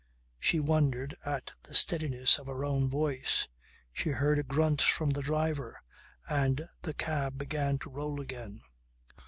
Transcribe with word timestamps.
She 0.39 0.59
wondered 0.59 1.15
at 1.23 1.51
the 1.61 1.75
steadiness 1.75 2.39
of 2.39 2.47
her 2.47 2.65
own 2.65 2.89
voice. 2.89 3.47
She 3.93 4.09
heard 4.09 4.39
a 4.39 4.43
grunt 4.43 4.81
from 4.81 5.11
the 5.11 5.21
driver 5.21 5.79
and 6.27 6.67
the 6.81 6.95
cab 6.95 7.37
began 7.37 7.77
to 7.77 7.89
roll 7.91 8.19
again. 8.19 8.61